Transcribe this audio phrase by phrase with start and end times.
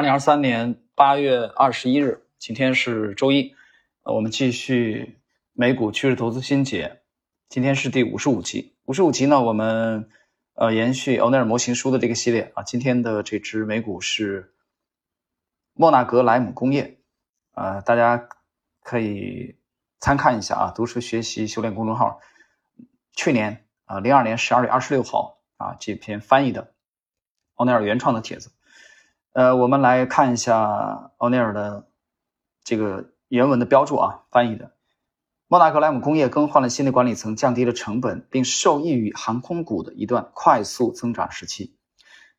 [0.00, 3.54] 二零二三年八月二十一日，今天是周一，
[4.02, 5.18] 呃，我们继续
[5.52, 7.02] 美股趋势投资新解，
[7.50, 8.74] 今天是第五十五集。
[8.86, 10.08] 五十五集呢，我们
[10.54, 14.54] 呃延续欧奈尔模型书的这个系列啊，今天的这只美股是
[15.74, 16.96] 莫纳格莱姆工业，
[17.52, 18.26] 呃，大家
[18.82, 19.58] 可以
[19.98, 22.20] 参看一下啊，读书学习修炼公众号
[23.12, 26.72] 去年啊零二年十二月二十六号啊这篇翻译的
[27.56, 28.50] 欧奈尔原创的帖子。
[29.32, 31.86] 呃，我们来看一下奥尼尔的
[32.64, 34.72] 这个原文的标注啊，翻译的。
[35.46, 41.76] 莫纳格莱姆工业更换了新的管理层，降低了成本，并受益于航空股的一段快速增长时期。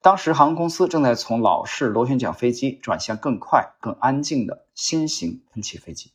[0.02, 6.12] 当时，航空公司正在从老式螺旋桨飞机转向更快、更安静的新型喷气飞机。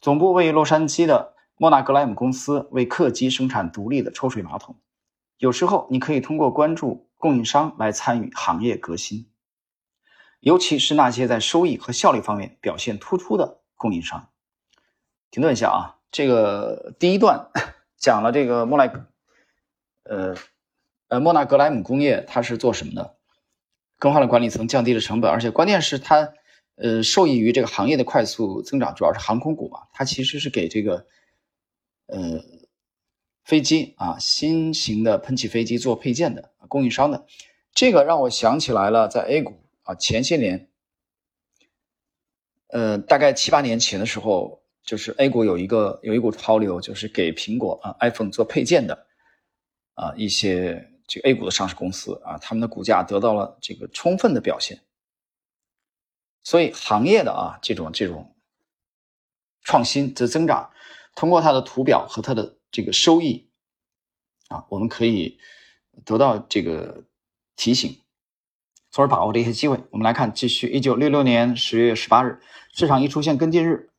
[0.00, 4.76] 总部位于洛杉矶的莫纳格莱姆公司为客机生产独立的抽水马桶。
[5.38, 9.29] 有时候，你可以通过关注供应商来参与行业革新。
[10.40, 14.30] 尤其是那些在收益和效率方面表现突出的供应商。
[15.30, 17.50] 停顿一下啊，这个第一段
[17.96, 18.90] 讲了这个莫奈，
[20.04, 20.34] 呃
[21.08, 23.16] 呃莫纳格莱姆工业它是做什么的？
[23.98, 26.32] 更换了管理层，降低了成本，而且关键是它
[26.76, 31.06] 呃受益于这个行业的快速增长，主要是航空股嘛，它其实是给这个
[32.06, 32.40] 呃
[33.44, 37.26] 飞机啊新型的喷气飞机做配件的供应商的。
[37.74, 39.60] 这个让我想起来了，在 A 股。
[39.90, 40.70] 啊，前些年，
[42.68, 49.08] 呃，大概七八年前的时候，就是 A 股有一个有一股潮流，就是给苹果啊 iPhone 做配件的
[49.94, 54.80] 啊一些这个 A 股的上市公司啊，他们的股价得到了这个充分的表现。
[56.44, 58.36] 所以行业的啊这种这种
[59.62, 60.70] 创新的增长，
[61.16, 63.50] 通过它的图表和它的这个收益
[64.46, 65.40] 啊，我们可以
[66.04, 67.02] 得到这个
[67.56, 68.00] 提醒。
[68.90, 69.80] 从而把握这些机会。
[69.90, 70.68] 我们来看，继续。
[70.68, 72.40] 一九六六年十月十八日，
[72.72, 73.90] 市场一出现跟进日，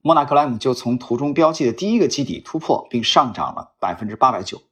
[0.00, 4.62] 莫纳格莱姆就从图中标记的第一个基底突破，并上涨了百分之八百九，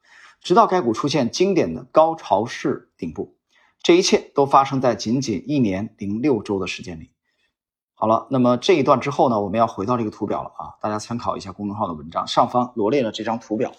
[0.40, 3.36] 直到该股出现经典的高潮式顶部。
[3.82, 7.10] 这一切都发生在仅仅一年零六周的时间里。
[7.96, 9.40] 好了，那么这一段之后呢？
[9.40, 10.74] 我们要回到这个图表了啊！
[10.80, 13.72] 大家参考一下公众号的文章，上方罗列了这张图表，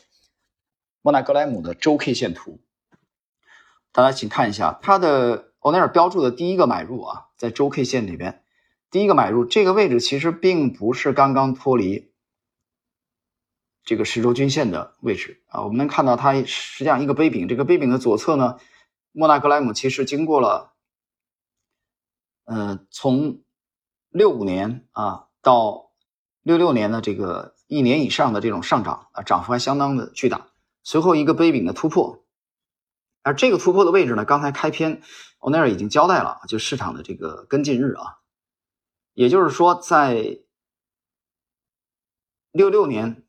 [1.01, 2.59] 莫纳格莱姆的周 K 线图。
[3.95, 8.43] 大家请看一下它的欧奈尔标注的第一个买入啊，在周 K 线里边，
[8.91, 12.11] 第一个买入这个位置其实并不是刚刚脱离
[13.85, 15.63] 这个十周均线的位置啊。
[15.63, 18.57] 我们能看到它实际上一个杯柄，这个杯柄的左侧呢，
[19.13, 20.73] 莫纳格莱姆其实经过了，
[22.43, 23.39] 呃，从
[24.09, 25.91] 六五年啊到
[26.43, 30.47] 六六年的这个一年以上的这种上涨啊，涨幅还相当的巨大。
[30.83, 32.24] 随后一个杯柄的突破。
[33.25, 34.23] 而这个突破的位置呢？
[34.23, 35.01] 刚才开篇
[35.39, 38.19] 欧奈尔已经交代了，就市场的这个跟进日啊，
[39.15, 40.41] 也就是说，在
[42.51, 43.25] 六六年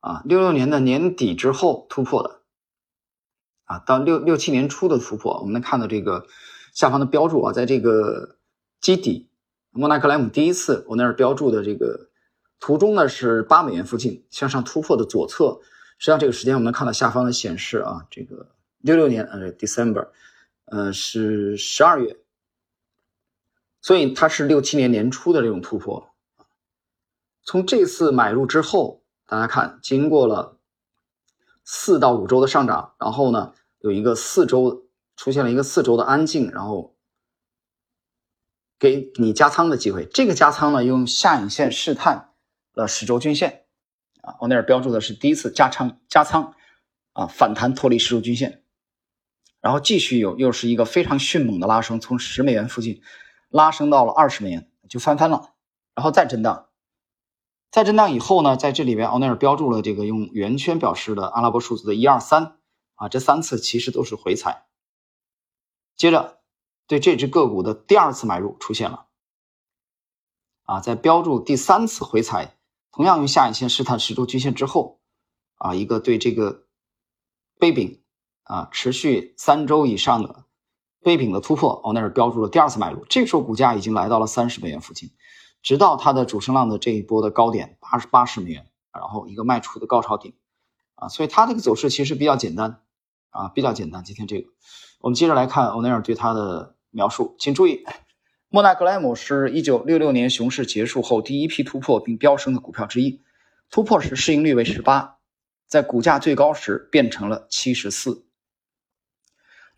[0.00, 2.42] 啊，六六年的年底之后突破的
[3.64, 6.26] 啊，到六六七年初的突破，我们能看到这个
[6.74, 8.36] 下方的标注啊，在这个
[8.82, 9.30] 基底
[9.70, 12.10] 莫纳克莱姆第一次欧奈尔标注的这个
[12.60, 15.62] 图中呢，是八美元附近向上突破的左侧，
[15.96, 18.54] 实际上这个时间我们能看到下方的显示啊，这个。
[18.82, 20.08] 六六年，呃，December，
[20.64, 22.16] 呃，是十二月，
[23.80, 26.14] 所以它是六七年年初的这种突破。
[27.44, 30.58] 从这次买入之后，大家看，经过了
[31.64, 36.96] 四到五周的上涨，然后呢，有一个四周出现了一个四周的安静，然后
[38.80, 40.06] 给你加仓的机会。
[40.06, 42.32] 这个加仓呢，用下影线试探
[42.72, 43.64] 了十周均线，
[44.22, 46.54] 啊，我那儿标注的是第一次加仓，加仓，
[47.12, 48.61] 啊，反弹脱离十周均线。
[49.62, 53.00] 然后继续有又是一个非常迅猛的拉升，从十美元附近
[53.48, 55.54] 拉升到了二十美元，就翻番了，
[55.94, 56.68] 然后再震荡，
[57.70, 62.58] 再震荡以后呢，在这里边奥内尔标注了这个用圆圈表示的阿拉伯数字的一二三
[62.96, 64.66] 啊，这三次其实都是回踩。
[65.96, 66.40] 接着
[66.88, 69.06] 对这只个股的第二次买入出现了，
[70.64, 72.58] 啊，在标注第三次回踩，
[72.90, 75.00] 同样用下影线试探十周均线之后，
[75.54, 76.66] 啊，一个对这个
[77.60, 78.01] 杯柄。
[78.52, 80.44] 啊，持续三周以上的
[81.02, 83.02] 杯柄的突破，哦，那是标注了第二次买入。
[83.08, 85.08] 这个时候股价已经来到了三十美元附近，
[85.62, 90.34] 直到它的主升浪的这一波的高点八十八十美元，然后一个卖出的高潮顶，
[90.96, 92.82] 啊，所以它这个走势其实比较简单，
[93.30, 94.04] 啊，比较简单。
[94.04, 94.50] 今天这个，
[95.00, 97.86] 我们接着来看欧奈尔对它的描述，请注意，
[98.50, 103.22] 莫纳格莱姆是一九六六年熊市结束后第一批突破并飙升的股票之一，
[103.70, 105.16] 突破时市盈率为十八，
[105.66, 108.26] 在股价最高时变成了七十四。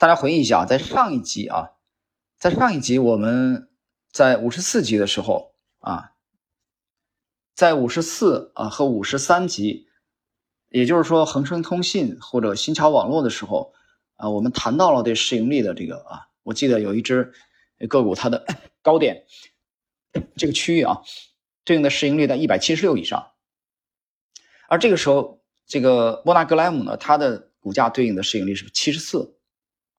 [0.05, 1.71] 大家回忆一下，在上一集啊，
[2.37, 3.71] 在上一集我们
[4.13, 6.13] 在五十四集的时候啊，
[7.55, 9.89] 在五十四啊和五十三集，
[10.69, 13.73] 也就是说恒生通信或者新桥网络的时候
[14.17, 17.33] 啊，我们谈到了对市盈率的这个啊，我记得有一只
[17.89, 18.45] 个股它的
[18.83, 19.25] 高点
[20.37, 21.01] 这个区域啊，
[21.65, 23.33] 对应的市盈率在一百七十六以上，
[24.69, 29.39] 而这个时候这个莫纳格莱姆呢，它的股价对应的市盈率是七十四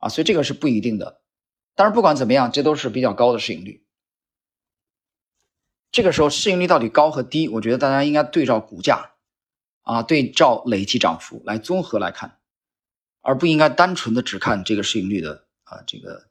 [0.05, 1.19] 啊，所以这个是不一定的。
[1.73, 3.83] 但是不管怎么样，这都是比较高的市盈率。
[5.91, 9.15] 这个时候市盈率到底高和低，我觉得大家应该对照股价，
[9.81, 12.39] 啊，对照累计涨幅来综合来看，
[13.21, 16.29] 而不应该单纯的只看这个市盈率的啊这个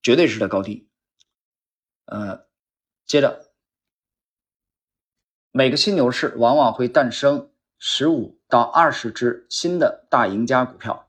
[0.00, 0.88] 绝对值的高低。
[2.04, 2.46] 呃，
[3.06, 3.52] 接着，
[5.50, 11.08] 每个新牛市往往会诞生十五到二十只新的大赢家股票。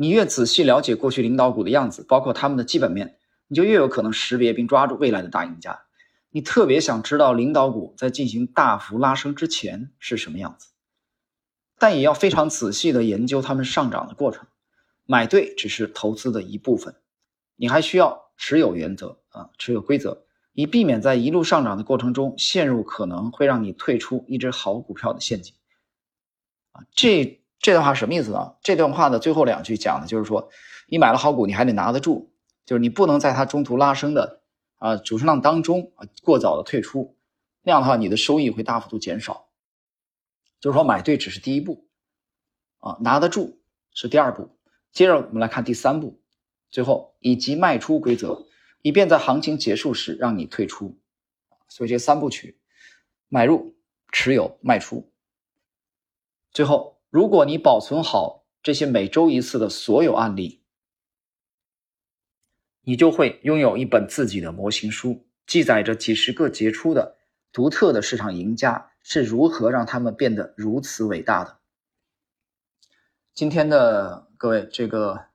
[0.00, 3.18] 你越仔细了解过去领导股的样子，包括他们的基本面，
[3.48, 5.86] 你就越有可能识别并抓住未来的大赢家。
[6.30, 10.68] 你特别想知道领导股在进行大幅拉升之前是什么样子，
[11.80, 14.46] 但也要非常仔细的研究他们上涨的过程。
[15.04, 16.94] 买对只是投资的一部分，
[17.56, 20.22] 你还需要持有原则啊，持有规则，
[20.52, 25.54] 以避免在一路上涨的过程中陷入可能会让你退出一只好股票的陷阱。
[26.70, 27.40] 啊，这。
[27.60, 28.54] 这段话什么意思呢？
[28.62, 30.48] 这段话的最后两句讲的就是说，
[30.86, 32.30] 你买了好股，你还得拿得住，
[32.64, 34.42] 就是你不能在它中途拉升的
[34.76, 37.16] 啊主升浪当中啊过早的退出，
[37.62, 39.48] 那样的话你的收益会大幅度减少。
[40.60, 41.88] 就是说买对只是第一步，
[42.78, 43.60] 啊拿得住
[43.92, 44.56] 是第二步。
[44.92, 46.20] 接着我们来看第三步，
[46.70, 48.46] 最后以及卖出规则，
[48.82, 50.96] 以便在行情结束时让你退出。
[51.68, 52.58] 所以这三部曲：
[53.28, 53.74] 买入、
[54.12, 55.10] 持有、卖出。
[56.52, 56.97] 最后。
[57.10, 60.62] 如果你保存好这些每周一次的所有案例，
[62.82, 67.16] 你就会拥有一本自己的模型书，记载着几十个杰出的、
[67.50, 71.58] 独特的市场赢家是如何让他们变得如此伟大的。
[73.32, 75.28] 今天的各位，这个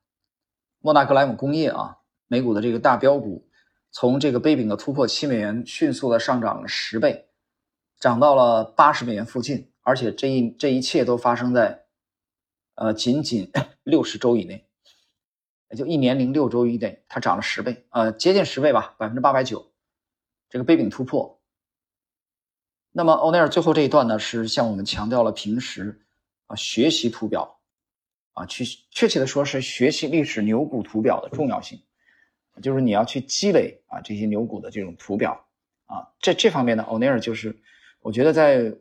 [0.79, 1.97] 莫纳格莱姆工业啊，
[2.27, 3.49] 美股的这个大标股，
[3.89, 7.29] 从这个杯柄的突破七美元，迅速的上涨了十倍，
[7.99, 9.72] 涨到了八十美元附近。
[9.85, 11.83] 而且这一这一切都发生在，
[12.75, 13.51] 呃，仅仅
[13.83, 14.65] 六十周以内，
[15.69, 19.73] 也就一年零六周以内，它涨了十倍，呃，接近十倍吧，百分之八百九，
[20.49, 21.41] 这个杯柄突破。
[22.93, 26.01] 那么欧内尔最后这一段呢，是向我们强调了平时
[26.47, 27.59] 啊学习图表，
[28.31, 31.77] 啊，去确切的说是学习历史牛股图表的重要性，
[32.61, 35.45] 就是你要去积累啊这些牛股的这种图表，
[35.87, 37.59] 啊，这这方面呢，欧内尔就是
[37.99, 38.73] 我觉得在。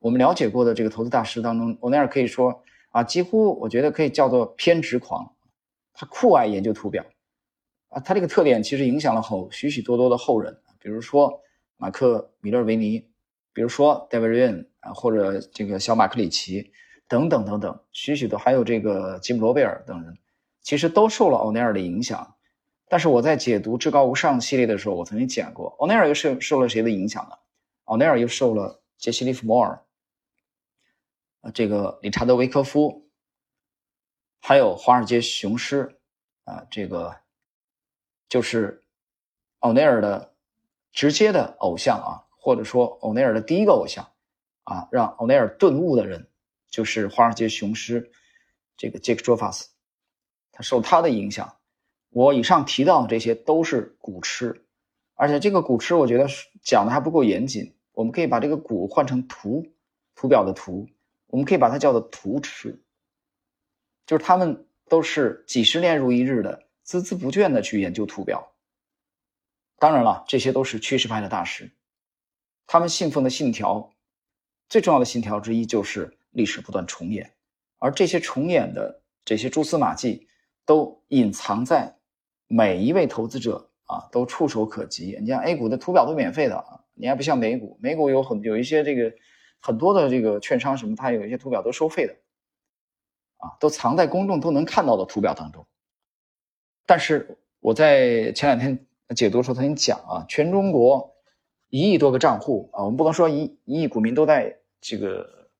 [0.00, 5.34] 我们了解过的这个投资大师当中，欧奈尔可以说啊，几乎我觉得可以叫做偏执狂，
[5.92, 7.04] 他酷爱研究图表
[7.88, 11.40] 啊，他这个特点其实影响了后许许多多的后人，比如说
[11.76, 13.08] 马克米勒维尼，
[13.52, 16.70] 比如说戴维瑞恩啊，或者这个小马克里奇
[17.08, 20.16] 等等等等，许许多还有这个吉姆罗贝尔等人，
[20.62, 22.36] 其实都受了欧奈尔的影响。
[22.88, 27.36] 但是我在解读至高无上系列的时候，我曾经讲过，欧奈尔又受受了谁的影响呢？
[27.84, 29.82] 欧奈尔又受了杰西·利弗摩尔。
[31.40, 33.08] 啊，这个理查德·维科夫，
[34.40, 35.98] 还有华尔街雄狮，
[36.44, 37.14] 啊，这个
[38.28, 38.82] 就是
[39.60, 40.34] 奥内尔的
[40.92, 44.04] 直接的偶像啊，或者说奥内尔的第一个偶像
[44.64, 46.28] 啊，让奥内尔顿悟的人
[46.68, 48.10] 就是华尔街雄狮
[48.76, 49.68] 这个杰克·卓法斯，
[50.50, 51.56] 他受他的影响。
[52.10, 54.64] 我以上提到的这些都是股痴，
[55.14, 56.26] 而且这个股痴我觉得
[56.62, 59.66] 讲的还不够严谨，我们可以把这个股换成图，
[60.14, 60.88] 图表的图。
[61.28, 62.82] 我们可以把它叫做图痴，
[64.06, 68.50] 就是他们都是几十年如一日的孜孜不倦的去研究图表。
[69.78, 71.70] 当然了，这些都是趋势派的大师，
[72.66, 73.92] 他们信奉的信条，
[74.70, 77.30] 最重要的信条之一就是历史不断重演，
[77.78, 80.26] 而这些重演的这些蛛丝马迹，
[80.64, 81.94] 都隐藏在
[82.46, 85.18] 每一位投资者啊都触手可及。
[85.20, 89.12] 你像 A 股的图表都免费的啊，你还不像美股，美股有很有一些这个。
[89.60, 92.16] 很多的这个券商什么，它有一些图表都收费的，
[93.38, 95.66] 啊，都藏在公众都能看到的图表当中。
[96.86, 101.16] 但是我在前两天解读的时候曾经讲啊，全中国
[101.68, 105.50] 一亿多个账户啊，我们不能说一一亿股民都在这个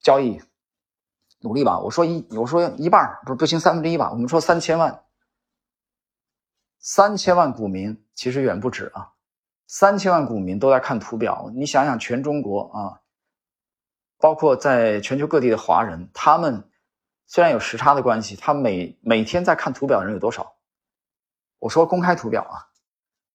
[0.00, 0.40] 交易
[1.40, 5.04] 努力吧，我说一我说一半不不行三分之一吧，我们说三千万，
[6.78, 9.12] 三千万股民其实远不止啊。
[9.68, 13.02] 三千万股民都在看图表，你想想，全中国啊，
[14.16, 16.70] 包括在全球各地的华人，他们
[17.26, 20.56] 虽然有时差的关系，他每每天在看图表的人有多少？
[21.58, 22.72] 我说公开图表啊，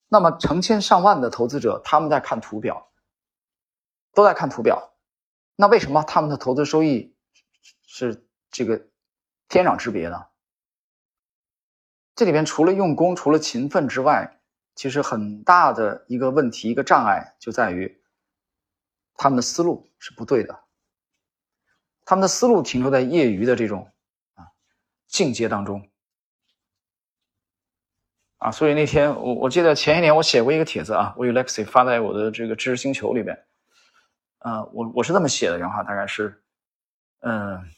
[0.10, 2.90] 那么成千上万的投资者他们在看图表，
[4.14, 4.92] 都在看图表，
[5.56, 7.16] 那为什么他们的投资收益
[7.86, 8.88] 是这个
[9.50, 10.26] 天壤之别呢？
[12.16, 14.40] 这里边除了用功、除了勤奋之外，
[14.76, 18.02] 其实很大的一个问题、一个障碍就在于
[19.16, 20.64] 他们的思路是不对的。
[22.06, 23.90] 他们的思路停留在业余的这种
[24.36, 24.48] 啊
[25.08, 25.90] 境界当中
[28.38, 33.46] 啊，所以那天我我记得前一年我写过一个帖子啊，我与 Lexi 发在我的这个知识星球里边，
[34.40, 36.44] 啊，我我是这么写的，然后大概是，
[37.22, 37.72] 嗯，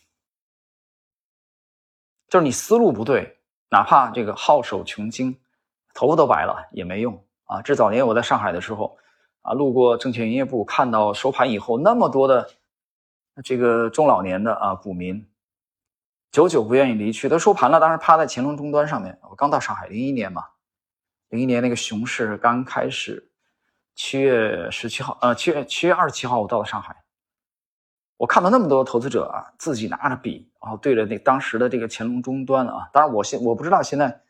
[2.27, 3.37] 就是你思路不对，
[3.69, 5.39] 哪怕这个好手穷经，
[5.95, 7.63] 头发都白了也没用啊。
[7.63, 8.99] 这早年我在上海的时候
[9.41, 12.47] 啊，路过证券营业部，看到收盘以后那么多的。
[13.43, 15.27] 这个中老年的啊股民，
[16.31, 17.27] 久久不愿意离去。
[17.27, 19.19] 他收盘了，当时趴在乾隆终端上面。
[19.29, 20.41] 我刚到上海，零一年嘛，
[21.27, 23.29] 零一年那个熊市刚开始，
[23.93, 27.03] 七月十七号，呃，七月七月二十七号，我到了上海。
[28.15, 32.89] 我看到那么多投资者啊，自己拿着笔，然后对着那当时的这个乾隆终端啊。
[32.93, 34.21] 当然，我现我不知道现在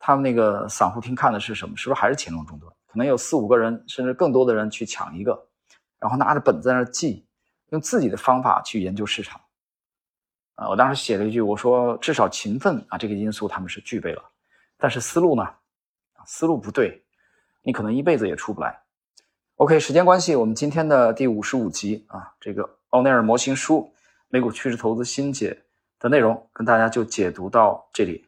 [0.00, 2.68] 他们那个散户厅看的是什么，是不是还是乾隆终端？
[2.88, 5.46] 可能有四五个人，甚至更多的人去抢一个，
[6.00, 7.24] 然后拿着本子在那记。
[7.72, 9.40] 用自己的方法去研究市场，
[10.56, 14.20] 啊，我当时写了一句，我说至少勤奋啊这个因素他们是具备了，
[14.76, 15.48] 但是思路呢，
[16.26, 17.00] 思路不对，
[17.62, 18.76] 你可能一辈子也出不来。
[19.54, 23.82] OK，时间关系，我们今天的第五十五集啊，这个奥内尔模型书
[24.26, 25.56] 《美股趋势投资新解》
[26.02, 28.26] 的内容跟大家就解读到这里。